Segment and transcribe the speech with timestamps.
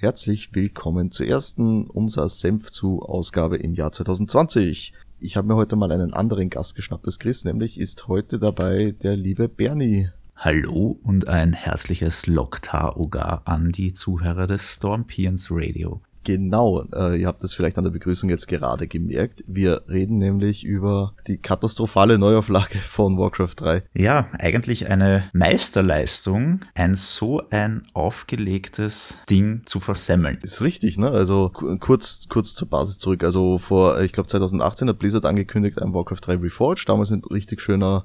[0.00, 4.92] Herzlich willkommen zur ersten unserer Senf zu Ausgabe im Jahr 2020.
[5.18, 8.94] Ich habe mir heute mal einen anderen Gast geschnappt als Chris, nämlich ist heute dabei
[9.02, 10.10] der liebe Bernie.
[10.36, 16.00] Hallo und ein herzliches Loktar Ogar an die Zuhörer des Stormpions Radio.
[16.28, 19.44] Genau, äh, ihr habt es vielleicht an der Begrüßung jetzt gerade gemerkt.
[19.46, 23.82] Wir reden nämlich über die katastrophale Neuauflage von Warcraft 3.
[23.94, 30.36] Ja, eigentlich eine Meisterleistung, ein so ein aufgelegtes Ding zu versemmeln.
[30.42, 31.10] Ist richtig, ne?
[31.10, 31.48] Also
[31.80, 33.24] kurz, kurz zur Basis zurück.
[33.24, 36.90] Also vor, ich glaube 2018 hat Blizzard angekündigt, ein Warcraft 3 Reforged.
[36.90, 38.04] Damals ein richtig schöner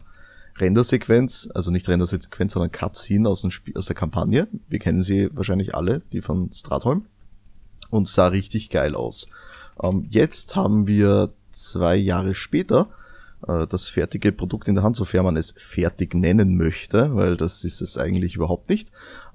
[0.59, 4.47] Rendersequenz, also nicht Rendersequenz, sondern Cutscene aus, dem Spiel, aus der Kampagne.
[4.69, 7.07] Wir kennen sie wahrscheinlich alle, die von Stratholm
[7.93, 9.27] und sah richtig geil aus.
[9.81, 12.89] Ähm, jetzt haben wir zwei Jahre später
[13.47, 17.63] äh, das fertige Produkt in der Hand, sofern man es fertig nennen möchte, weil das
[17.63, 18.91] ist es eigentlich überhaupt nicht.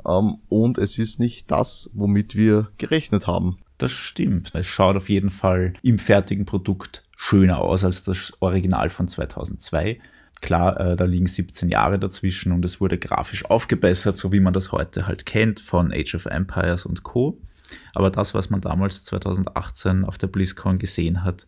[0.07, 3.59] Ähm, und es ist nicht das, womit wir gerechnet haben.
[3.79, 4.53] Das stimmt.
[4.55, 10.01] Es schaut auf jeden Fall im fertigen Produkt schöner aus als das Original von 2002.
[10.41, 14.53] Klar, äh, da liegen 17 Jahre dazwischen und es wurde grafisch aufgebessert, so wie man
[14.53, 17.39] das heute halt kennt von Age of Empires und Co.
[17.95, 21.47] Aber das, was man damals 2018 auf der BlizzCon gesehen hat,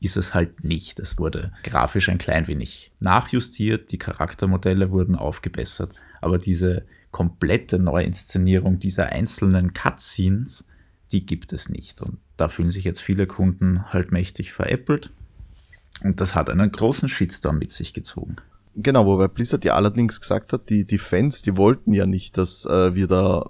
[0.00, 0.98] ist es halt nicht.
[0.98, 8.78] Es wurde grafisch ein klein wenig nachjustiert, die Charaktermodelle wurden aufgebessert, aber diese komplette Neuinszenierung
[8.78, 10.64] dieser einzelnen Cutscenes,
[11.12, 12.00] die gibt es nicht.
[12.00, 15.10] Und da fühlen sich jetzt viele Kunden halt mächtig veräppelt.
[16.02, 18.36] Und das hat einen großen Shitstorm mit sich gezogen.
[18.74, 22.64] Genau, wobei Blizzard ja allerdings gesagt hat, die, die Fans, die wollten ja nicht, dass
[22.64, 23.46] äh, wir da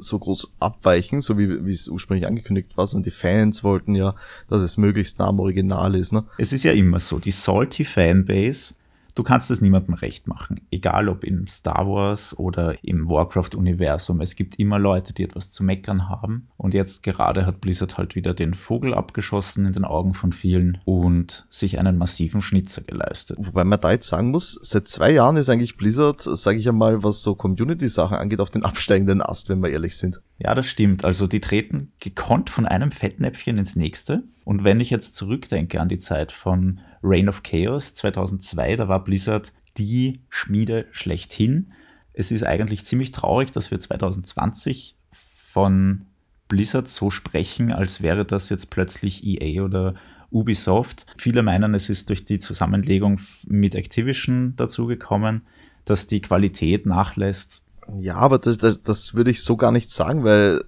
[0.00, 4.14] so groß abweichen, so wie, es ursprünglich angekündigt war, sondern die Fans wollten ja,
[4.48, 6.12] dass es möglichst nah am Original ist.
[6.12, 6.24] Ne?
[6.38, 8.74] Es ist ja immer so, die Salty Fanbase
[9.14, 14.20] Du kannst es niemandem recht machen, egal ob im Star Wars oder im Warcraft-Universum.
[14.20, 16.48] Es gibt immer Leute, die etwas zu meckern haben.
[16.56, 20.78] Und jetzt gerade hat Blizzard halt wieder den Vogel abgeschossen in den Augen von vielen
[20.84, 23.36] und sich einen massiven Schnitzer geleistet.
[23.40, 27.02] Wobei man da jetzt sagen muss, seit zwei Jahren ist eigentlich Blizzard, sage ich einmal,
[27.02, 30.20] was so Community-Sachen angeht, auf den absteigenden Ast, wenn wir ehrlich sind.
[30.42, 31.04] Ja, das stimmt.
[31.04, 34.24] Also die treten gekonnt von einem Fettnäpfchen ins nächste.
[34.44, 39.04] Und wenn ich jetzt zurückdenke an die Zeit von Reign of Chaos 2002, da war
[39.04, 41.72] Blizzard die Schmiede schlechthin.
[42.14, 46.06] Es ist eigentlich ziemlich traurig, dass wir 2020 von
[46.48, 49.94] Blizzard so sprechen, als wäre das jetzt plötzlich EA oder
[50.30, 51.04] Ubisoft.
[51.18, 55.42] Viele meinen, es ist durch die Zusammenlegung mit Activision dazu gekommen,
[55.84, 57.62] dass die Qualität nachlässt.
[57.96, 60.62] Ja, aber das, das, das würde ich so gar nicht sagen, weil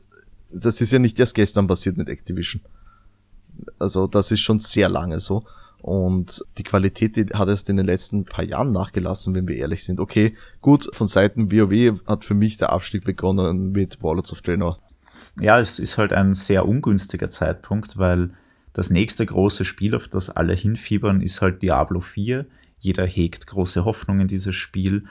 [0.51, 2.63] das ist ja nicht erst gestern passiert mit Activision.
[3.79, 5.45] Also das ist schon sehr lange so.
[5.83, 9.83] Und die Qualität die hat erst in den letzten paar Jahren nachgelassen, wenn wir ehrlich
[9.83, 9.99] sind.
[9.99, 14.79] Okay, gut, von Seiten WoW hat für mich der Abstieg begonnen mit Warlords of Draenor.
[15.41, 18.31] Ja, es ist halt ein sehr ungünstiger Zeitpunkt, weil
[18.73, 22.47] das nächste große Spiel, auf das alle hinfiebern, ist halt Diablo 4.
[22.79, 25.05] Jeder hegt große Hoffnung in dieses Spiel.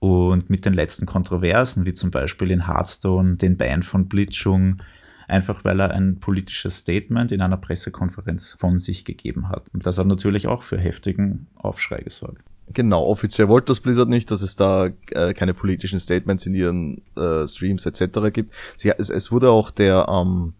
[0.00, 4.82] Und mit den letzten Kontroversen, wie zum Beispiel in Hearthstone, den Ban von Blitzschung,
[5.28, 9.68] einfach weil er ein politisches Statement in einer Pressekonferenz von sich gegeben hat.
[9.72, 12.42] Und das hat natürlich auch für heftigen Aufschrei gesorgt.
[12.72, 17.02] Genau, offiziell wollte das Blizzard nicht, dass es da äh, keine politischen Statements in ihren
[17.16, 18.32] äh, Streams etc.
[18.32, 18.54] gibt.
[18.76, 20.54] Sie, es, es wurde auch der, ähm,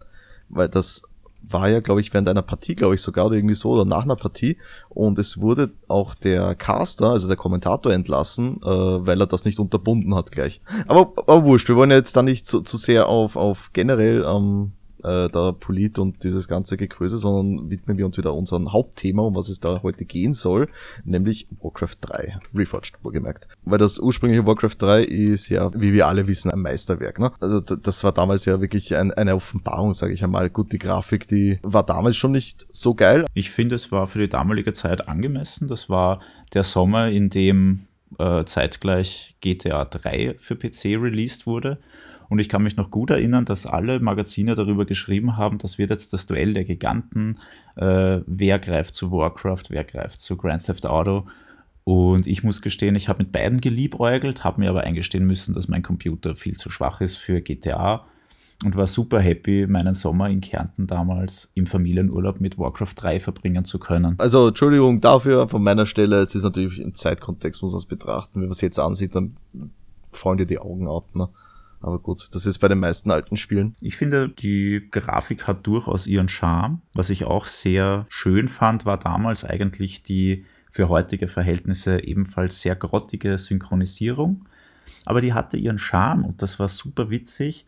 [0.49, 1.03] weil das
[1.43, 4.03] war ja, glaube ich, während einer Partie, glaube ich, sogar oder irgendwie so, oder nach
[4.03, 4.57] einer Partie.
[4.89, 9.59] Und es wurde auch der Caster, also der Kommentator, entlassen, äh, weil er das nicht
[9.59, 10.61] unterbunden hat gleich.
[10.87, 14.73] Aber, aber wurscht, wir wollen jetzt da nicht zu, zu sehr auf, auf generell ähm,
[15.03, 19.35] äh, da Polit und dieses ganze Gekröse, sondern widmen wir uns wieder unserem Hauptthema, um
[19.35, 20.67] was es da heute gehen soll,
[21.03, 22.39] nämlich Warcraft 3.
[22.53, 23.47] Reforged, wohlgemerkt.
[23.63, 27.19] Weil das ursprüngliche Warcraft 3 ist ja, wie wir alle wissen, ein Meisterwerk.
[27.19, 27.31] Ne?
[27.39, 30.49] Also das war damals ja wirklich ein, eine Offenbarung, sage ich einmal.
[30.49, 33.25] Gut, die Grafik, die war damals schon nicht so geil.
[33.33, 35.67] Ich finde, es war für die damalige Zeit angemessen.
[35.67, 36.21] Das war
[36.53, 37.87] der Sommer, in dem
[38.19, 41.79] äh, zeitgleich GTA 3 für PC released wurde.
[42.31, 45.89] Und ich kann mich noch gut erinnern, dass alle Magazine darüber geschrieben haben, das wird
[45.89, 47.39] jetzt das Duell der Giganten.
[47.75, 51.25] Äh, wer greift zu Warcraft, wer greift zu Grand Theft Auto.
[51.83, 55.67] Und ich muss gestehen, ich habe mit beiden geliebäugelt, habe mir aber eingestehen müssen, dass
[55.67, 58.05] mein Computer viel zu schwach ist für GTA
[58.63, 63.65] und war super happy, meinen Sommer in Kärnten damals im Familienurlaub mit Warcraft 3 verbringen
[63.65, 64.15] zu können.
[64.19, 68.35] Also Entschuldigung dafür von meiner Stelle, es ist natürlich im Zeitkontext, muss man es betrachten.
[68.35, 69.35] Wenn man es jetzt ansieht, dann
[70.13, 71.13] fallen dir die Augen ab.
[71.13, 71.27] Ne?
[71.81, 73.75] Aber gut, das ist bei den meisten alten Spielen.
[73.81, 76.81] Ich finde, die Grafik hat durchaus ihren Charme.
[76.93, 82.75] Was ich auch sehr schön fand, war damals eigentlich die für heutige Verhältnisse ebenfalls sehr
[82.75, 84.45] grottige Synchronisierung.
[85.05, 87.65] Aber die hatte ihren Charme und das war super witzig.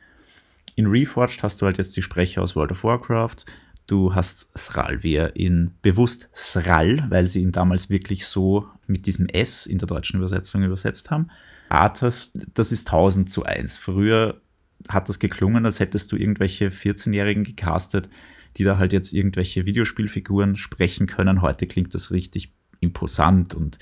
[0.75, 3.45] In Reforged hast du halt jetzt die Sprecher aus World of Warcraft.
[3.87, 9.65] Du hast Sralvir in bewusst Sral, weil sie ihn damals wirklich so mit diesem S
[9.65, 11.29] in der deutschen Übersetzung übersetzt haben.
[11.73, 13.77] Arthas, das ist 1000 zu 1.
[13.77, 14.41] Früher
[14.89, 18.09] hat das geklungen, als hättest du irgendwelche 14-Jährigen gecastet,
[18.57, 21.41] die da halt jetzt irgendwelche Videospielfiguren sprechen können.
[21.41, 23.79] Heute klingt das richtig imposant und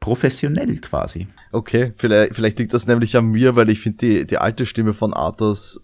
[0.00, 1.28] professionell quasi.
[1.52, 4.94] Okay, vielleicht, vielleicht liegt das nämlich an mir, weil ich finde, die, die alte Stimme
[4.94, 5.80] von Arthas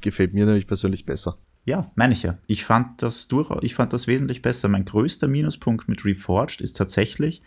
[0.00, 1.38] gefällt mir nämlich persönlich besser.
[1.64, 2.38] Ja, meine ich ja.
[2.46, 4.68] Ich fand das durchaus, ich fand das wesentlich besser.
[4.68, 7.40] Mein größter Minuspunkt mit Reforged ist tatsächlich,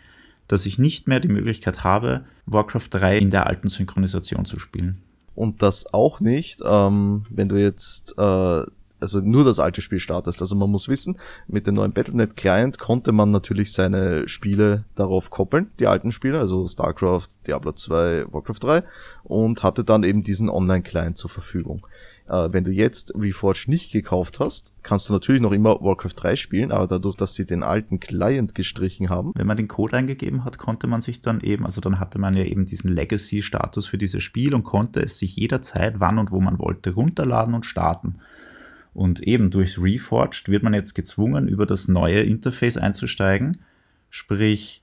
[0.48, 5.02] dass ich nicht mehr die Möglichkeit habe, Warcraft 3 in der alten Synchronisation zu spielen.
[5.34, 8.62] Und das auch nicht, ähm, wenn du jetzt äh,
[9.00, 10.40] also nur das alte Spiel startest.
[10.40, 11.16] Also man muss wissen,
[11.48, 16.38] mit dem neuen Battle.net Client konnte man natürlich seine Spiele darauf koppeln, die alten Spiele,
[16.38, 18.82] also StarCraft, Diablo 2, Warcraft 3
[19.24, 21.86] und hatte dann eben diesen Online-Client zur Verfügung.
[22.28, 26.36] Äh, wenn du jetzt Reforged nicht gekauft hast, kannst du natürlich noch immer Warcraft 3
[26.36, 29.32] spielen, aber dadurch, dass sie den alten Client gestrichen haben.
[29.34, 32.34] Wenn man den Code eingegeben hat, konnte man sich dann eben, also dann hatte man
[32.34, 36.40] ja eben diesen Legacy-Status für dieses Spiel und konnte es sich jederzeit, wann und wo
[36.40, 38.16] man wollte, runterladen und starten.
[38.96, 43.58] Und eben durch Reforged wird man jetzt gezwungen, über das neue Interface einzusteigen.
[44.08, 44.82] Sprich,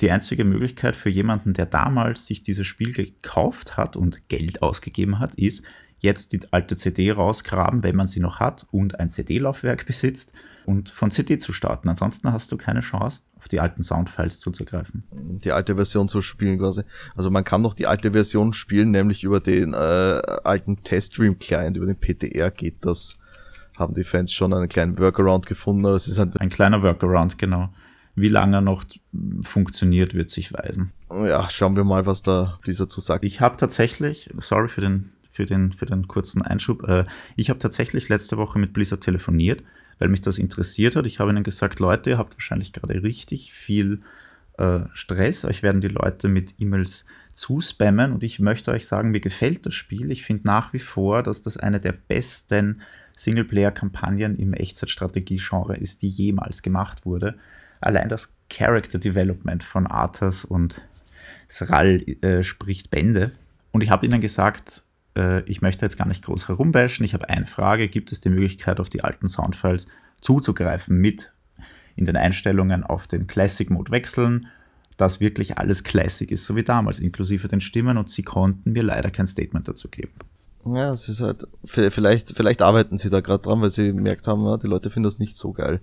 [0.00, 5.20] die einzige Möglichkeit für jemanden, der damals sich dieses Spiel gekauft hat und Geld ausgegeben
[5.20, 5.62] hat, ist,
[6.00, 10.32] jetzt die alte CD rausgraben, wenn man sie noch hat und ein CD-Laufwerk besitzt
[10.66, 11.88] und von CD zu starten.
[11.88, 15.04] Ansonsten hast du keine Chance, auf die alten Soundfiles zuzugreifen.
[15.12, 16.82] Die alte Version zu spielen quasi.
[17.14, 21.86] Also man kann noch die alte Version spielen, nämlich über den äh, alten Teststream-Client, über
[21.86, 23.18] den PTR geht das
[23.76, 25.86] haben die Fans schon einen kleinen Workaround gefunden.
[25.86, 27.72] Aber es ist halt ein kleiner Workaround, genau.
[28.14, 28.84] Wie lange er noch
[29.42, 30.92] funktioniert, wird sich weisen.
[31.10, 33.24] Ja, schauen wir mal, was da Blizzard zu sagt.
[33.24, 37.04] Ich habe tatsächlich, sorry für den, für den, für den kurzen Einschub, äh,
[37.36, 39.62] ich habe tatsächlich letzte Woche mit Blizzard telefoniert,
[39.98, 41.06] weil mich das interessiert hat.
[41.06, 44.02] Ich habe ihnen gesagt, Leute, ihr habt wahrscheinlich gerade richtig viel
[44.58, 45.46] äh, Stress.
[45.46, 49.74] Euch werden die Leute mit E-Mails zuspammen und ich möchte euch sagen, mir gefällt das
[49.74, 50.10] Spiel.
[50.10, 52.82] Ich finde nach wie vor, dass das eine der besten
[53.22, 57.38] Singleplayer-Kampagnen im Echtzeitstrategie-Genre ist, die jemals gemacht wurde.
[57.80, 60.82] Allein das Character Development von Arthas und
[61.48, 63.32] Sral äh, spricht Bände.
[63.72, 64.82] Und ich habe ihnen gesagt,
[65.16, 67.04] äh, ich möchte jetzt gar nicht groß herumbashen.
[67.04, 69.86] Ich habe eine Frage: Gibt es die Möglichkeit, auf die alten Soundfiles
[70.20, 71.32] zuzugreifen, mit
[71.96, 74.48] in den Einstellungen auf den Classic Mode wechseln,
[74.96, 77.98] dass wirklich alles Classic ist, so wie damals, inklusive den Stimmen?
[77.98, 80.12] Und sie konnten mir leider kein Statement dazu geben.
[80.64, 84.44] Ja, es ist halt, vielleicht, vielleicht arbeiten sie da gerade dran, weil sie gemerkt haben,
[84.44, 85.80] ja, die Leute finden das nicht so geil.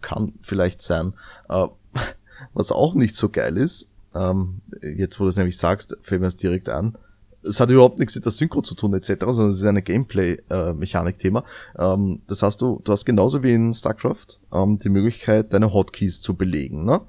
[0.00, 1.14] Kann vielleicht sein.
[1.48, 1.66] Äh,
[2.54, 6.28] was auch nicht so geil ist, ähm, jetzt wo du es nämlich sagst, fällt mir
[6.28, 6.96] das direkt an.
[7.42, 11.44] Es hat überhaupt nichts mit der Synchro zu tun etc., sondern es ist eine Gameplay-Mechanik-Thema.
[11.78, 16.22] Ähm, das heißt, du, du hast genauso wie in StarCraft ähm, die Möglichkeit, deine Hotkeys
[16.22, 16.84] zu belegen.
[16.84, 17.02] Ne?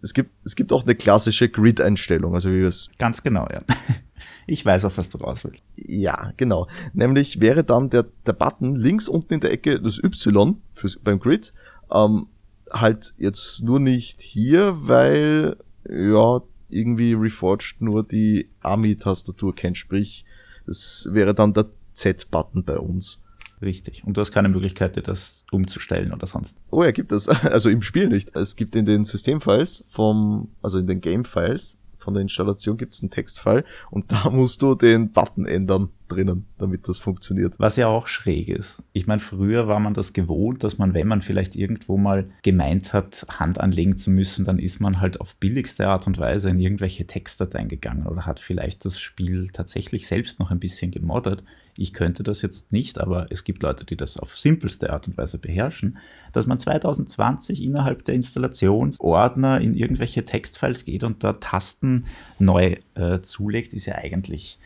[0.00, 2.88] Es gibt, es gibt auch eine klassische Grid-Einstellung, also wie wir es.
[2.98, 3.62] Ganz genau, ja.
[4.46, 5.62] Ich weiß, auf was du raus willst.
[5.76, 6.66] Ja, genau.
[6.92, 11.20] Nämlich wäre dann der, der Button links unten in der Ecke das Y fürs, beim
[11.20, 11.52] Grid,
[11.92, 12.26] ähm,
[12.70, 15.56] halt jetzt nur nicht hier, weil,
[15.88, 20.24] ja, irgendwie Reforged nur die Army-Tastatur kennt, sprich,
[20.66, 23.22] es wäre dann der Z-Button bei uns.
[23.60, 24.02] Richtig.
[24.04, 26.56] Und du hast keine Möglichkeit, dir das umzustellen oder sonst.
[26.70, 27.28] Oh ja, gibt es.
[27.44, 28.34] Also im Spiel nicht.
[28.34, 33.02] Es gibt in den Systemfiles vom, also in den Game-Files von der Installation gibt es
[33.02, 37.54] einen Textfile und da musst du den Button ändern drinnen, damit das funktioniert.
[37.58, 38.82] Was ja auch schräg ist.
[38.92, 42.92] Ich meine, früher war man das gewohnt, dass man, wenn man vielleicht irgendwo mal gemeint
[42.92, 46.58] hat, Hand anlegen zu müssen, dann ist man halt auf billigste Art und Weise in
[46.58, 51.42] irgendwelche Textdateien gegangen oder hat vielleicht das Spiel tatsächlich selbst noch ein bisschen gemoddet.
[51.76, 55.16] Ich könnte das jetzt nicht, aber es gibt Leute, die das auf simpelste Art und
[55.16, 55.98] Weise beherrschen,
[56.32, 62.04] dass man 2020 innerhalb der Installationsordner in irgendwelche Textfiles geht und da Tasten
[62.38, 64.58] neu äh, zulegt, ist ja eigentlich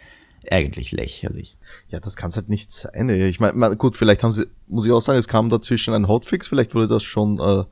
[0.53, 1.57] eigentlich lächerlich.
[1.89, 3.09] Ja, das kann es halt nicht sein.
[3.09, 3.29] Ey.
[3.29, 6.49] Ich meine, gut, vielleicht haben sie, muss ich auch sagen, es kam dazwischen ein Hotfix,
[6.49, 7.65] vielleicht wurde das schon äh,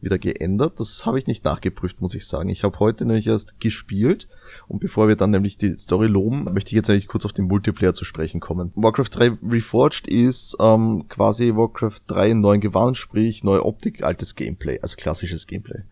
[0.00, 0.80] wieder geändert.
[0.80, 2.48] Das habe ich nicht nachgeprüft, muss ich sagen.
[2.48, 4.28] Ich habe heute nämlich erst gespielt
[4.68, 7.46] und bevor wir dann nämlich die Story loben, möchte ich jetzt eigentlich kurz auf den
[7.46, 8.72] Multiplayer zu sprechen kommen.
[8.74, 14.34] Warcraft 3 Reforged ist ähm, quasi Warcraft 3 in neuen Gewand, sprich neue Optik, altes
[14.34, 15.82] Gameplay, also klassisches Gameplay.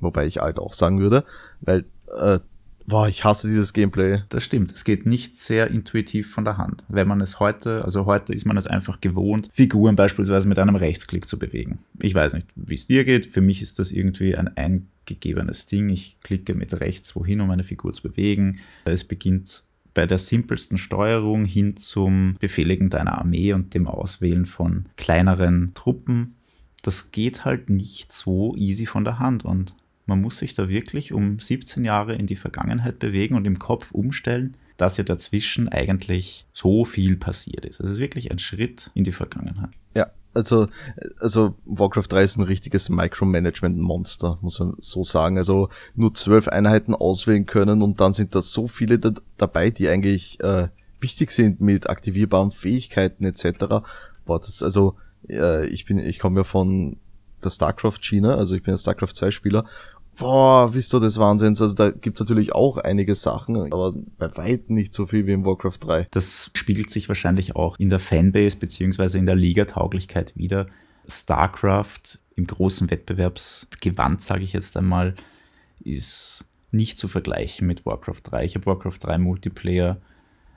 [0.00, 1.24] Wobei ich alt auch sagen würde,
[1.60, 1.84] weil
[2.18, 2.40] äh,
[2.90, 4.22] Boah, ich hasse dieses Gameplay.
[4.30, 4.72] Das stimmt.
[4.72, 6.82] Es geht nicht sehr intuitiv von der Hand.
[6.88, 10.74] Wenn man es heute, also heute ist man es einfach gewohnt, Figuren beispielsweise mit einem
[10.74, 11.78] Rechtsklick zu bewegen.
[12.02, 13.26] Ich weiß nicht, wie es dir geht.
[13.26, 15.88] Für mich ist das irgendwie ein eingegebenes Ding.
[15.88, 18.58] Ich klicke mit rechts wohin, um eine Figur zu bewegen.
[18.86, 19.62] Es beginnt
[19.94, 26.34] bei der simpelsten Steuerung hin zum Befehligen deiner Armee und dem Auswählen von kleineren Truppen.
[26.82, 29.74] Das geht halt nicht so easy von der Hand und
[30.10, 33.92] man muss sich da wirklich um 17 Jahre in die Vergangenheit bewegen und im Kopf
[33.92, 37.80] umstellen, dass ja dazwischen eigentlich so viel passiert ist.
[37.80, 39.70] Es ist wirklich ein Schritt in die Vergangenheit.
[39.94, 40.66] Ja, also,
[41.20, 45.38] also Warcraft 3 ist ein richtiges Micromanagement-Monster, muss man so sagen.
[45.38, 49.88] Also nur zwölf Einheiten auswählen können und dann sind da so viele da, dabei, die
[49.88, 53.84] eigentlich äh, wichtig sind mit aktivierbaren Fähigkeiten etc.
[54.24, 54.96] Boah, das also,
[55.28, 56.96] äh, ich bin, ich komme ja von
[57.44, 59.66] der StarCraft-Schiene, also ich bin ein StarCraft 2 Spieler
[60.20, 61.60] boah, bist du des Wahnsinns.
[61.60, 65.44] Also da gibt natürlich auch einige Sachen, aber bei weitem nicht so viel wie in
[65.44, 66.06] Warcraft 3.
[66.12, 70.66] Das spiegelt sich wahrscheinlich auch in der Fanbase beziehungsweise in der Ligatauglichkeit wieder.
[71.08, 75.14] StarCraft im großen Wettbewerbsgewand, sage ich jetzt einmal,
[75.82, 78.44] ist nicht zu vergleichen mit Warcraft 3.
[78.44, 79.96] Ich habe Warcraft 3 Multiplayer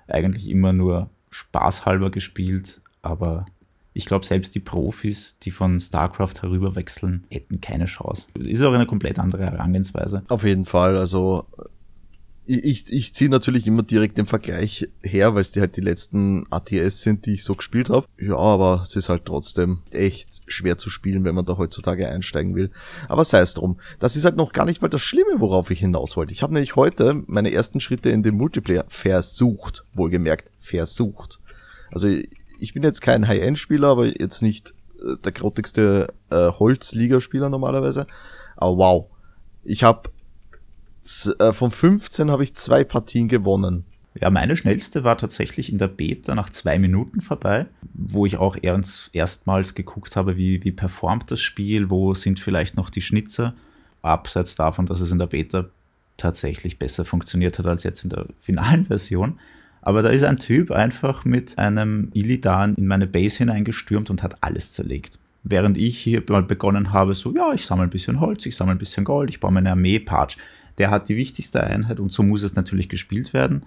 [0.07, 3.45] eigentlich immer nur spaßhalber gespielt, aber
[3.93, 8.27] ich glaube, selbst die Profis, die von StarCraft herüberwechseln, hätten keine Chance.
[8.37, 10.23] Ist auch eine komplett andere Herangehensweise.
[10.29, 10.97] Auf jeden Fall.
[10.97, 11.45] Also
[12.45, 16.45] ich, ich ziehe natürlich immer direkt den Vergleich her, weil es die halt die letzten
[16.49, 18.05] ATS sind, die ich so gespielt habe.
[18.19, 22.55] Ja, aber es ist halt trotzdem echt schwer zu spielen, wenn man da heutzutage einsteigen
[22.55, 22.71] will.
[23.07, 23.79] Aber sei es drum.
[23.99, 26.33] Das ist halt noch gar nicht mal das Schlimme, worauf ich hinaus wollte.
[26.33, 29.85] Ich habe nämlich heute meine ersten Schritte in den Multiplayer versucht.
[29.93, 31.39] Wohlgemerkt, versucht.
[31.91, 32.09] Also
[32.59, 38.07] ich bin jetzt kein High-End-Spieler, aber jetzt nicht äh, der grottigste äh, Holzligaspieler normalerweise.
[38.55, 39.05] Aber wow.
[39.63, 40.09] Ich habe
[41.39, 43.85] äh, von 15 habe ich zwei Partien gewonnen.
[44.19, 48.55] Ja, meine schnellste war tatsächlich in der Beta nach zwei Minuten vorbei, wo ich auch
[48.61, 53.55] erst, erstmals geguckt habe, wie, wie performt das Spiel, wo sind vielleicht noch die Schnitzer,
[54.03, 55.65] abseits davon, dass es in der Beta
[56.17, 59.39] tatsächlich besser funktioniert hat als jetzt in der finalen Version.
[59.85, 64.37] Aber da ist ein Typ einfach mit einem Illidan in meine Base hineingestürmt und hat
[64.41, 65.19] alles zerlegt.
[65.43, 68.75] Während ich hier mal begonnen habe, so, ja, ich sammle ein bisschen Holz, ich sammle
[68.75, 70.37] ein bisschen Gold, ich baue meine Armee, Patch.
[70.77, 73.65] Der hat die wichtigste Einheit und so muss es natürlich gespielt werden,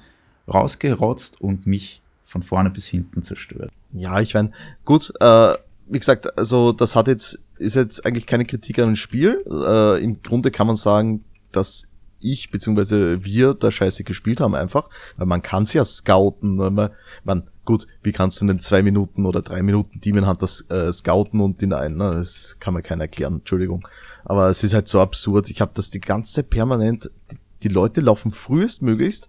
[0.49, 3.71] rausgerotzt und mich von vorne bis hinten zerstört.
[3.93, 4.53] Ja, ich meine,
[4.87, 5.53] gut, äh,
[5.89, 9.45] wie gesagt, also das hat jetzt, ist jetzt eigentlich keine Kritik an dem Spiel.
[9.47, 11.87] Äh, Im Grunde kann man sagen, dass
[12.33, 16.71] ich beziehungsweise wir da scheiße gespielt haben einfach, weil man kann's ja scouten, ne?
[16.71, 16.91] man,
[17.25, 20.93] man gut, wie kannst du in den zwei Minuten oder drei Minuten Demon Hunter äh,
[20.93, 22.13] scouten und den einen, ne?
[22.15, 23.87] das kann mir keiner erklären, Entschuldigung,
[24.25, 28.01] aber es ist halt so absurd, ich habe das die ganze permanent, die, die Leute
[28.01, 29.29] laufen frühestmöglichst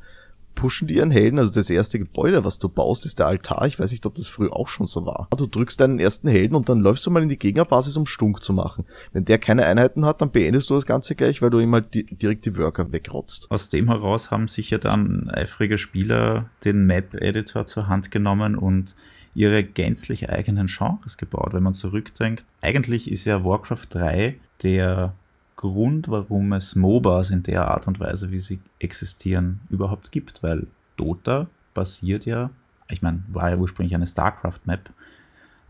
[0.57, 1.39] pushen die ihren Helden.
[1.39, 3.67] Also das erste Gebäude, was du baust, ist der Altar.
[3.67, 5.27] Ich weiß nicht, ob das früher auch schon so war.
[5.37, 8.43] Du drückst deinen ersten Helden und dann läufst du mal in die Gegnerbasis, um Stunk
[8.43, 8.83] zu machen.
[9.13, 11.93] Wenn der keine Einheiten hat, dann beendest du das Ganze gleich, weil du ihm halt
[11.93, 13.51] direkt die Worker wegrotzt.
[13.51, 18.95] Aus dem heraus haben sich ja dann eifrige Spieler den Map-Editor zur Hand genommen und
[19.35, 21.53] ihre gänzlich eigenen Genres gebaut.
[21.53, 25.13] Wenn man zurückdenkt, eigentlich ist ja Warcraft 3 der
[25.57, 30.67] Grund, warum es MOBAs in der Art und Weise, wie sie existieren, überhaupt gibt, weil
[30.95, 32.51] Dota basiert ja,
[32.89, 34.89] ich meine, war ja ursprünglich eine StarCraft-Map,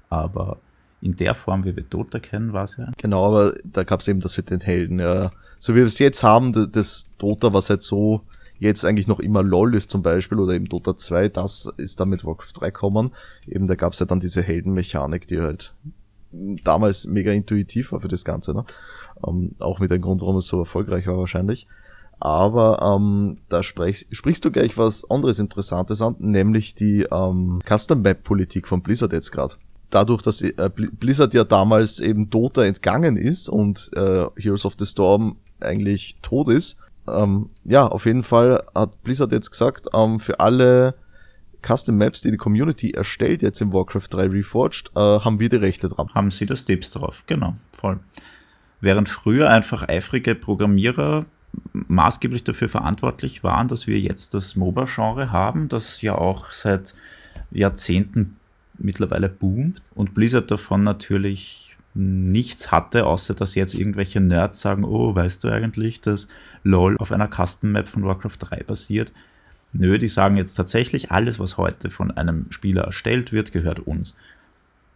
[0.10, 0.58] aber
[1.02, 2.92] in der Form, wie wir Dota kennen, war es ja.
[2.98, 5.32] Genau, aber da gab es eben das mit den Helden, ja.
[5.58, 8.22] So wie wir es jetzt haben, das Dota, was halt so
[8.60, 12.10] jetzt eigentlich noch immer LOL ist zum Beispiel oder eben Dota 2, das ist dann
[12.10, 13.12] mit Warcraft 3 kommen.
[13.46, 15.76] Eben da gab es ja dann diese Heldenmechanik, die halt
[16.32, 18.54] damals mega intuitiv war für das Ganze.
[18.54, 18.66] Ne?
[19.26, 21.68] Ähm, auch mit dem Grund, warum es so erfolgreich war wahrscheinlich.
[22.20, 28.02] Aber ähm, da sprech, sprichst du gleich was anderes Interessantes an, nämlich die ähm, Custom
[28.02, 29.56] Map Politik von Blizzard jetzt gerade.
[29.90, 34.86] Dadurch, dass äh, Blizzard ja damals eben Dota entgangen ist und äh, Heroes of the
[34.86, 40.40] Storm eigentlich tot ist, ähm, ja, auf jeden Fall hat Blizzard jetzt gesagt, ähm, für
[40.40, 40.96] alle
[41.68, 45.58] Custom Maps, die die Community erstellt, jetzt im Warcraft 3 Reforged, äh, haben wir die
[45.58, 46.10] Rechte dran.
[46.14, 48.00] Haben sie das Tipps drauf, genau, voll.
[48.80, 51.26] Während früher einfach eifrige Programmierer
[51.74, 56.94] maßgeblich dafür verantwortlich waren, dass wir jetzt das MOBA-Genre haben, das ja auch seit
[57.52, 58.38] Jahrzehnten
[58.78, 65.16] mittlerweile boomt und Blizzard davon natürlich nichts hatte, außer dass jetzt irgendwelche Nerds sagen, oh,
[65.16, 66.28] weißt du eigentlich, dass
[66.64, 69.12] LOL auf einer Custom Map von Warcraft 3 basiert?
[69.80, 74.16] Nö, die sagen jetzt tatsächlich, alles, was heute von einem Spieler erstellt wird, gehört uns.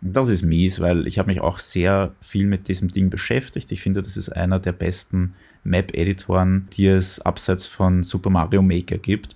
[0.01, 3.71] Das ist mies, weil ich habe mich auch sehr viel mit diesem Ding beschäftigt.
[3.71, 8.97] Ich finde, das ist einer der besten Map-Editoren, die es abseits von Super Mario Maker
[8.97, 9.35] gibt.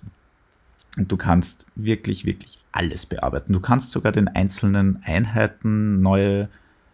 [0.96, 3.52] Und du kannst wirklich, wirklich alles bearbeiten.
[3.52, 6.48] Du kannst sogar den einzelnen Einheiten neue,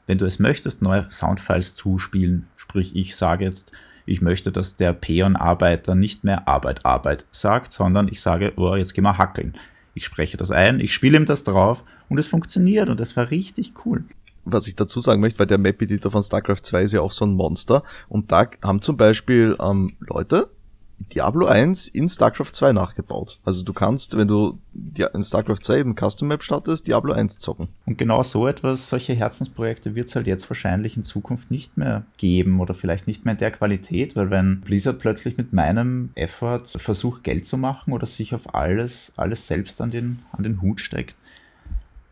[0.07, 2.47] wenn du es möchtest, neue Soundfiles zuspielen.
[2.57, 3.73] Sprich, ich sage jetzt,
[4.07, 8.95] Ich möchte, dass der Peon-Arbeiter nicht mehr Arbeit, Arbeit sagt, sondern ich sage, oh, jetzt
[8.95, 9.55] gehen wir hackeln.
[9.95, 13.31] Ich spreche das ein, ich spiele ihm das drauf und es funktioniert und es war
[13.31, 14.05] richtig cool
[14.45, 17.25] was ich dazu sagen möchte, weil der Map-Editor von StarCraft 2 ist ja auch so
[17.25, 17.83] ein Monster.
[18.09, 20.51] Und da haben zum Beispiel ähm, Leute
[21.15, 23.39] Diablo 1 in StarCraft 2 nachgebaut.
[23.45, 27.69] Also du kannst, wenn du in StarCraft 2 eben Custom Map startest, Diablo 1 zocken.
[27.85, 32.05] Und genau so etwas, solche Herzensprojekte wird es halt jetzt wahrscheinlich in Zukunft nicht mehr
[32.17, 36.69] geben oder vielleicht nicht mehr in der Qualität, weil wenn Blizzard plötzlich mit meinem Effort
[36.77, 40.81] versucht, Geld zu machen oder sich auf alles, alles selbst an den, an den Hut
[40.81, 41.17] steckt,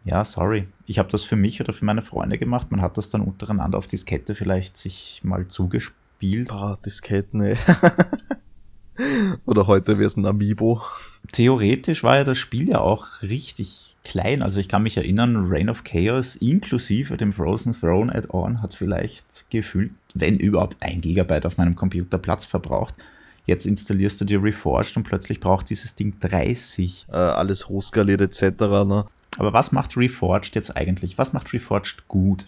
[0.05, 0.67] ja, sorry.
[0.87, 2.71] Ich habe das für mich oder für meine Freunde gemacht.
[2.71, 6.49] Man hat das dann untereinander auf Diskette vielleicht sich mal zugespielt.
[6.49, 7.57] Boah, Diskette, ne.
[9.47, 10.83] oder heute wäre es ein Amiibo.
[11.33, 14.43] Theoretisch war ja das Spiel ja auch richtig klein.
[14.43, 19.45] Also ich kann mich erinnern, Reign of Chaos inklusive dem Frozen Throne Add-on hat vielleicht
[19.51, 22.95] gefühlt, wenn überhaupt, ein Gigabyte auf meinem Computer Platz verbraucht.
[23.47, 27.07] Jetzt installierst du dir Reforged und plötzlich braucht dieses Ding 30.
[27.11, 28.61] Äh, alles hochskaliert etc.
[28.61, 29.05] Ne?
[29.39, 31.19] Aber was macht Reforged jetzt eigentlich?
[31.19, 32.47] Was macht Reforged gut?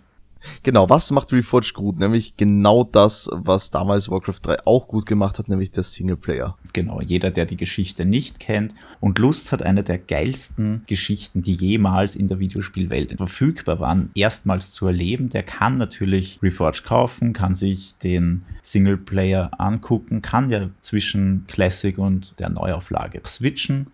[0.63, 1.99] Genau, was macht Reforged gut?
[1.99, 6.57] Nämlich genau das, was damals Warcraft 3 auch gut gemacht hat, nämlich der Singleplayer.
[6.73, 11.55] Genau, jeder, der die Geschichte nicht kennt und Lust hat, eine der geilsten Geschichten, die
[11.55, 17.55] jemals in der Videospielwelt verfügbar waren, erstmals zu erleben, der kann natürlich Reforged kaufen, kann
[17.55, 23.89] sich den Singleplayer angucken, kann ja zwischen Classic und der Neuauflage switchen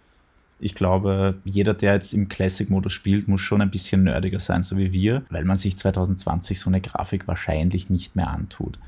[0.60, 4.76] ich glaube, jeder, der jetzt im Classic-Modus spielt, muss schon ein bisschen nerdiger sein, so
[4.76, 8.78] wie wir, weil man sich 2020 so eine Grafik wahrscheinlich nicht mehr antut.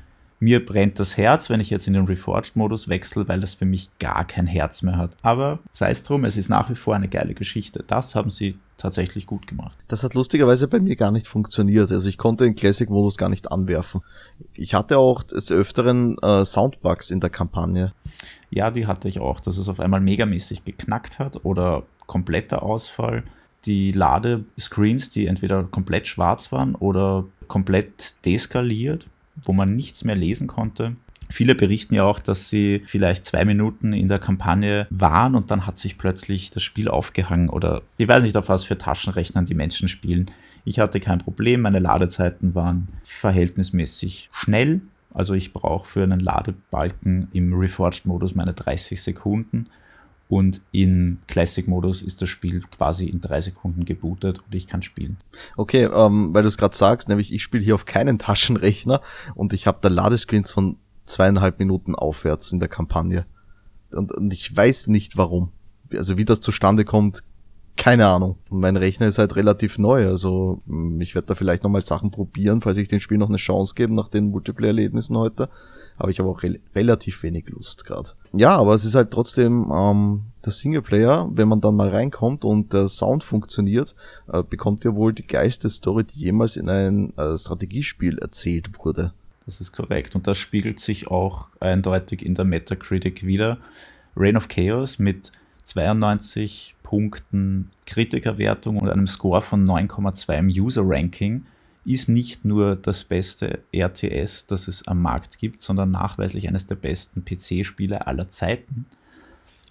[0.43, 3.91] Mir brennt das Herz, wenn ich jetzt in den Reforged-Modus wechsle, weil das für mich
[3.99, 5.15] gar kein Herz mehr hat.
[5.21, 7.83] Aber sei es drum, es ist nach wie vor eine geile Geschichte.
[7.85, 9.77] Das haben sie tatsächlich gut gemacht.
[9.87, 11.91] Das hat lustigerweise bei mir gar nicht funktioniert.
[11.91, 14.01] Also ich konnte den Classic-Modus gar nicht anwerfen.
[14.55, 17.93] Ich hatte auch des Öfteren äh, Soundbugs in der Kampagne.
[18.49, 23.21] Ja, die hatte ich auch, dass es auf einmal megamäßig geknackt hat oder kompletter Ausfall.
[23.65, 29.05] Die Ladescreens, die entweder komplett schwarz waren oder komplett deskaliert
[29.43, 30.95] wo man nichts mehr lesen konnte.
[31.29, 35.65] Viele berichten ja auch, dass sie vielleicht zwei Minuten in der Kampagne waren und dann
[35.65, 39.53] hat sich plötzlich das Spiel aufgehangen oder ich weiß nicht, auf was für Taschenrechnern die
[39.53, 40.29] Menschen spielen.
[40.65, 44.81] Ich hatte kein Problem, meine Ladezeiten waren verhältnismäßig schnell.
[45.13, 49.67] Also ich brauche für einen Ladebalken im Reforged-Modus meine 30 Sekunden
[50.31, 55.17] und in Classic-Modus ist das Spiel quasi in drei Sekunden gebootet und ich kann spielen.
[55.57, 59.01] Okay, ähm, weil du es gerade sagst, nämlich ich spiele hier auf keinen Taschenrechner
[59.35, 63.25] und ich habe da Ladescreens von zweieinhalb Minuten aufwärts in der Kampagne.
[63.91, 65.51] Und, und ich weiß nicht warum.
[65.93, 67.25] Also wie das zustande kommt,
[67.77, 68.37] keine Ahnung.
[68.49, 72.61] Mein Rechner ist halt relativ neu, also hm, ich werde da vielleicht nochmal Sachen probieren,
[72.61, 75.49] falls ich dem Spiel noch eine Chance gebe nach den Multiplayer-Erlebnissen heute.
[75.97, 78.11] Aber ich habe auch re relativ wenig Lust gerade.
[78.33, 82.73] Ja, aber es ist halt trotzdem ähm, der Singleplayer, wenn man dann mal reinkommt und
[82.73, 83.95] der Sound funktioniert,
[84.31, 89.13] äh, bekommt ihr wohl die geilste Story, die jemals in ein äh, Strategiespiel erzählt wurde.
[89.45, 93.57] Das ist korrekt und das spiegelt sich auch eindeutig in der Metacritic wieder.
[94.15, 95.31] Reign of Chaos mit
[95.71, 101.45] 92 Punkten Kritikerwertung und einem Score von 9,2 im User-Ranking
[101.85, 106.75] ist nicht nur das beste RTS, das es am Markt gibt, sondern nachweislich eines der
[106.75, 108.85] besten PC-Spiele aller Zeiten.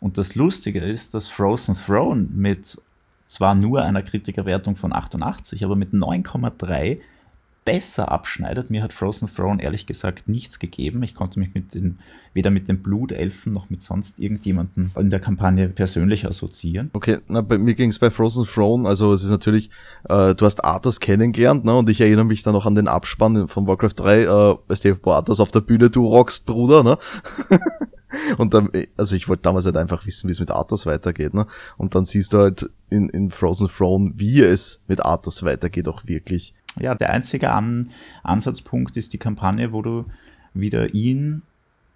[0.01, 2.81] Und das Lustige ist, dass Frozen Throne mit
[3.27, 6.99] zwar nur einer Kritikerwertung von 88, aber mit 9,3
[7.71, 8.69] besser abschneidet.
[8.69, 11.05] Mir hat Frozen Throne ehrlich gesagt nichts gegeben.
[11.05, 11.99] Ich konnte mich mit den,
[12.35, 16.91] weder mit den Blutelfen noch mit sonst irgendjemandem in der Kampagne persönlich assoziieren.
[16.95, 19.71] Okay, na, bei mir ging es bei Frozen Throne, also es ist natürlich,
[20.09, 21.77] äh, du hast Arthas kennengelernt, ne?
[21.77, 24.27] Und ich erinnere mich dann noch an den Abspann von Warcraft 3, äh,
[24.67, 26.99] weißt du, wo Arthas auf der Bühne, du rockst, Bruder, ne?
[28.39, 31.47] Und dann, also ich wollte damals halt einfach wissen, wie es mit Arthas weitergeht, ne?
[31.77, 36.07] Und dann siehst du halt in, in Frozen Throne, wie es mit Arthas weitergeht, auch
[36.07, 36.53] wirklich.
[36.79, 37.89] Ja, der einzige An
[38.23, 40.05] Ansatzpunkt ist die Kampagne, wo du
[40.55, 41.43] wieder ihn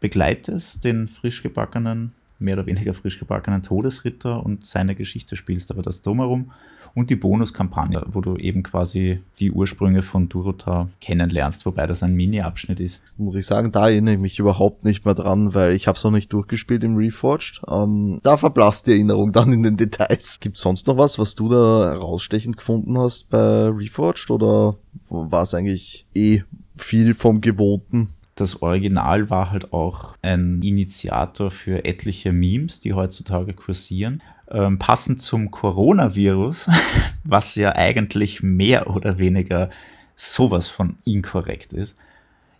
[0.01, 5.83] begleitest, den frisch gebackenen, mehr oder weniger frisch gebackenen Todesritter und seine Geschichte spielst, aber
[5.83, 6.53] das drumherum
[6.95, 12.15] und die Bonuskampagne, wo du eben quasi die Ursprünge von Durota kennenlernst, wobei das ein
[12.15, 13.03] Mini-Abschnitt ist.
[13.17, 16.05] Muss ich sagen, da erinnere ich mich überhaupt nicht mehr dran, weil ich habe es
[16.05, 17.63] noch nicht durchgespielt im Reforged.
[17.69, 20.39] Ähm, da verblasst die Erinnerung dann in den Details.
[20.41, 24.77] Gibt sonst noch was, was du da herausstechend gefunden hast bei Reforged oder
[25.09, 26.43] war es eigentlich eh
[26.77, 28.09] viel vom Gewohnten?
[28.37, 34.23] das Original war halt auch ein Initiator für etliche Memes, die heutzutage kursieren.
[34.55, 36.69] Ähm, passend zum Coronavirus,
[37.25, 39.69] was ja eigentlich mehr oder weniger
[40.15, 41.99] sowas von inkorrekt ist.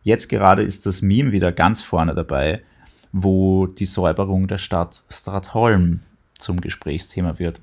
[0.03, 2.63] Jetzt gerade ist das Meme wieder ganz vorne dabei,
[3.13, 6.01] wo die Säuberung der Stadt Stratholm
[6.37, 7.61] zum Gesprächsthema wird.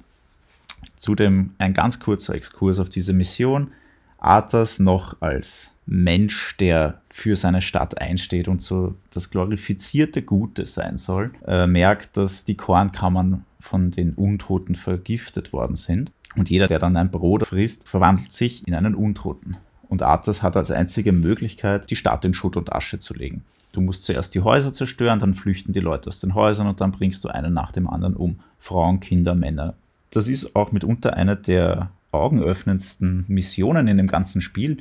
[0.95, 3.71] Zudem ein ganz kurzer Exkurs auf diese Mission.
[4.17, 10.97] Arthas noch als Mensch, der für seine Stadt einsteht und so das glorifizierte Gute sein
[10.97, 16.11] soll, äh, merkt, dass die Kornkammern von den Untoten vergiftet worden sind.
[16.35, 19.57] Und jeder, der dann ein Brot frisst, verwandelt sich in einen Untoten.
[19.87, 23.43] Und Arthas hat als einzige Möglichkeit, die Stadt in Schutt und Asche zu legen.
[23.73, 26.91] Du musst zuerst die Häuser zerstören, dann flüchten die Leute aus den Häusern und dann
[26.91, 28.39] bringst du einen nach dem anderen um.
[28.59, 29.75] Frauen, Kinder, Männer.
[30.11, 34.77] Das ist auch mitunter eine der augenöffnendsten Missionen in dem ganzen Spiel,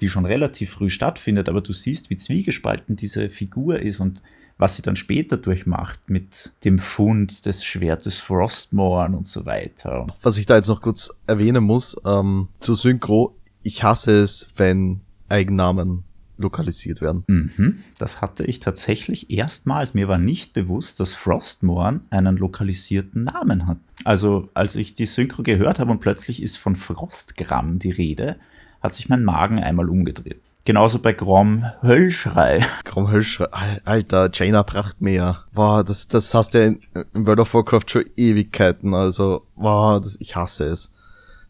[0.00, 4.22] die schon relativ früh stattfindet, aber du siehst, wie zwiegespalten diese Figur ist und
[4.58, 10.06] was sie dann später durchmacht mit dem Fund des Schwertes Frostmourne und so weiter.
[10.22, 15.00] Was ich da jetzt noch kurz erwähnen muss, ähm, zur Synchro, ich hasse es, wenn
[15.28, 16.04] Eigennamen
[16.38, 17.24] lokalisiert werden.
[17.26, 19.94] Mhm, das hatte ich tatsächlich erstmals.
[19.94, 23.78] Mir war nicht bewusst, dass Frostmourne einen lokalisierten Namen hat.
[24.04, 28.36] Also als ich die Synchro gehört habe und plötzlich ist von Frostgramm die Rede,
[28.80, 30.40] hat sich mein Magen einmal umgedreht.
[30.68, 32.62] Genauso bei Grom Höllschrei.
[32.84, 35.44] Grom Höllschrei, alter, Jaina Prachtmeer.
[35.54, 36.80] Boah, das, das hast du ja in,
[37.14, 40.92] in World of Warcraft schon Ewigkeiten, also, boah, das, ich hasse es.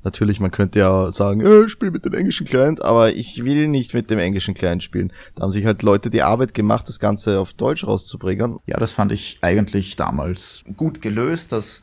[0.04, 3.92] Natürlich, man könnte ja sagen, äh, spiel mit dem englischen Client, aber ich will nicht
[3.92, 5.12] mit dem englischen Client spielen.
[5.35, 8.61] Da haben sich halt Leute die Arbeit gemacht, das Ganze auf Deutsch rauszubringen.
[8.66, 11.83] Ja, das fand ich eigentlich damals gut gelöst, dass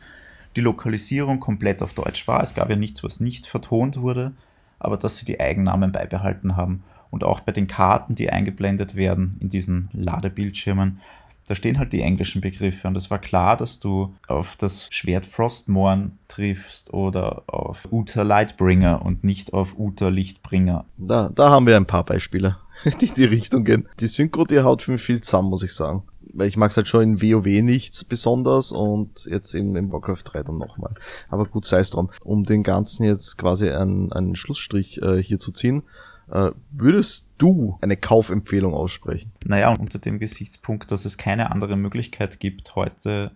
[0.56, 2.41] die Lokalisierung komplett auf Deutsch war.
[2.41, 4.32] Es gab ja nichts, was nicht vertont wurde,
[4.80, 6.86] aber dass sie die Eigennamen beibehalten haben.
[7.10, 11.00] Und auch bei den Karten, die eingeblendet werden in diesen Ladebildschirmen,
[11.48, 15.28] da stehen halt die englischen Begriffe und es war klar, dass du auf das Schwert
[15.28, 20.86] Frostmorn triffst oder auf Uta Lightbringer und nicht auf Uta Lichtbringer.
[20.98, 22.58] Da, da haben wir ein paar Beispiele,
[23.00, 23.88] die in die Richtung gehen.
[24.00, 26.04] Die Synchro, die haut für mich viel zusammen, muss ich sagen.
[26.34, 30.24] Weil ich mag es halt schon in WoW nichts besonders und jetzt eben in Warcraft
[30.26, 30.96] 3 dann nochmal.
[31.30, 32.10] Aber gut, sei es drum.
[32.24, 35.84] Um den Ganzen jetzt quasi einen, einen Schlussstrich äh, hier zu ziehen,
[36.27, 39.31] würdest du eine Kaufempfehlung aussprechen?
[39.45, 43.31] Naja, unter dem Gesichtspunkt, dass es keine andere Möglichkeit gibt, heute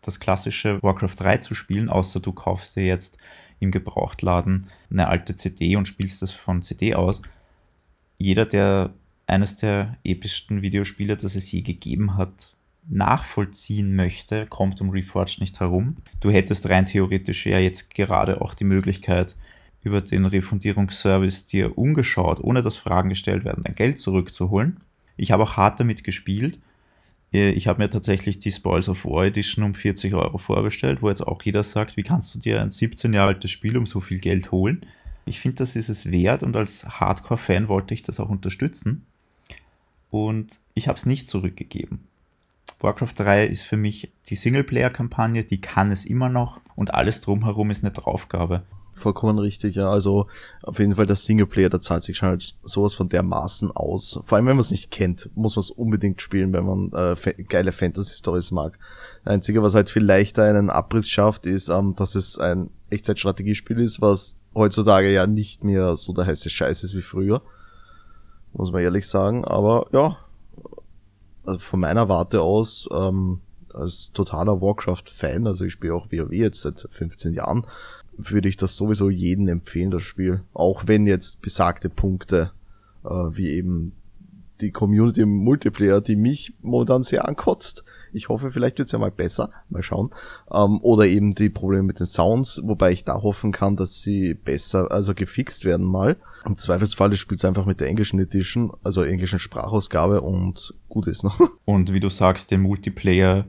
[0.00, 3.18] das klassische Warcraft 3 zu spielen, außer du kaufst dir jetzt
[3.60, 7.22] im Gebrauchtladen eine alte CD und spielst das von CD aus.
[8.18, 8.90] Jeder, der
[9.26, 12.54] eines der epischsten Videospiele, das es je gegeben hat,
[12.88, 15.96] nachvollziehen möchte, kommt um Reforged nicht herum.
[16.20, 19.36] Du hättest rein theoretisch ja jetzt gerade auch die Möglichkeit,
[19.82, 24.80] über den Refundierungsservice dir umgeschaut, ohne dass Fragen gestellt werden, dein Geld zurückzuholen.
[25.16, 26.60] Ich habe auch hart damit gespielt.
[27.32, 31.08] Äh, ich habe mir tatsächlich die Spoils of War Edition um 40 Euro vorbestellt, wo
[31.08, 34.00] jetzt auch jeder sagt, wie kannst du dir ein 17 Jahre altes Spiel um so
[34.00, 34.86] viel Geld holen?
[35.24, 39.06] Ich finde, das ist es wert und als Hardcore-Fan wollte ich das auch unterstützen.
[40.10, 42.06] Und ich habe es nicht zurückgegeben.
[42.80, 47.70] Warcraft 3 ist für mich die Singleplayer-Kampagne, die kann es immer noch und alles drumherum
[47.70, 49.90] ist eine Draufgabe vollkommen richtig, ja.
[49.90, 50.26] Also
[50.62, 54.20] auf jeden Fall der Singleplayer, da zahlt sich schon halt sowas von dermaßen aus.
[54.24, 57.44] Vor allem, wenn man es nicht kennt, muss man es unbedingt spielen, wenn man äh,
[57.44, 58.78] geile Fantasy-Stories mag.
[59.24, 63.80] Das Einzige, was halt viel leichter einen Abriss schafft, ist, ähm, dass es ein Echtzeitstrategiespiel
[63.80, 67.42] ist, was heutzutage ja nicht mehr so der heiße Scheiß ist wie früher.
[68.52, 69.44] Muss man ehrlich sagen.
[69.44, 70.18] Aber ja,
[71.46, 73.40] also von meiner Warte aus, ähm,
[73.74, 77.66] als totaler Warcraft-Fan, also ich spiele auch WoW jetzt seit 15 Jahren,
[78.16, 80.42] würde ich das sowieso jedem empfehlen, das Spiel.
[80.52, 82.52] Auch wenn jetzt besagte Punkte,
[83.04, 83.92] äh, wie eben
[84.62, 87.84] die Community Multiplayer, die mich momentan sehr ankotzt.
[88.12, 89.50] Ich hoffe, vielleicht wird's ja mal besser.
[89.68, 90.10] Mal schauen.
[90.52, 94.34] Ähm, oder eben die Probleme mit den Sounds, wobei ich da hoffen kann, dass sie
[94.34, 96.16] besser, also gefixt werden mal.
[96.46, 101.40] Im Zweifelsfall spielt einfach mit der englischen Edition, also englischen Sprachausgabe und gut ist noch.
[101.64, 103.46] Und wie du sagst, der Multiplayer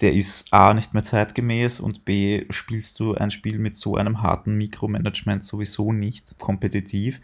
[0.00, 4.22] der ist A nicht mehr zeitgemäß und B spielst du ein Spiel mit so einem
[4.22, 7.20] harten Mikromanagement sowieso nicht kompetitiv.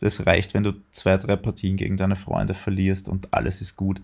[0.00, 4.00] Das reicht, wenn du zwei, drei Partien gegen deine Freunde verlierst und alles ist gut.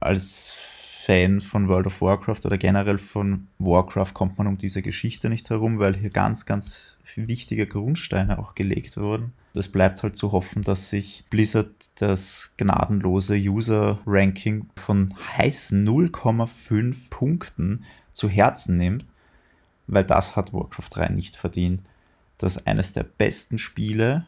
[0.00, 0.56] Als
[1.04, 5.50] Fan von World of Warcraft oder generell von Warcraft kommt man um diese Geschichte nicht
[5.50, 9.32] herum, weil hier ganz, ganz wichtige Grundsteine auch gelegt wurden.
[9.54, 17.84] Es bleibt halt zu hoffen, dass sich Blizzard das gnadenlose User-Ranking von heißen 0,5 Punkten
[18.12, 19.04] zu Herzen nimmt,
[19.86, 21.82] weil das hat Warcraft 3 nicht verdient.
[22.38, 24.24] Dass eines der besten Spiele,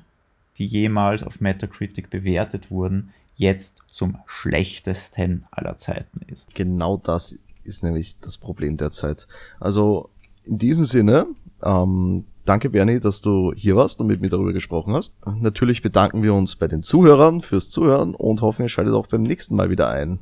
[0.59, 6.55] die jemals auf Metacritic bewertet wurden, jetzt zum schlechtesten aller Zeiten ist.
[6.55, 9.27] Genau das ist nämlich das Problem der Zeit.
[9.59, 10.11] Also
[10.45, 11.27] in diesem Sinne,
[11.63, 15.17] ähm, Danke, Bernie, dass du hier warst und mit mir darüber gesprochen hast.
[15.41, 19.23] Natürlich bedanken wir uns bei den Zuhörern fürs Zuhören und hoffen, ihr schaltet auch beim
[19.23, 20.19] nächsten Mal wieder ein.